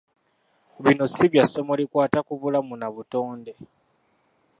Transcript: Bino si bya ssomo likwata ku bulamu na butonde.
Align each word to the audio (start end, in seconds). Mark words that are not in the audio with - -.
Bino 0.83 1.03
si 1.13 1.25
bya 1.31 1.43
ssomo 1.47 1.73
likwata 1.79 2.19
ku 2.27 2.33
bulamu 2.41 2.73
na 2.81 2.87
butonde. 2.95 3.51